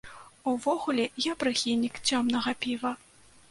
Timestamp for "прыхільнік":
1.45-2.01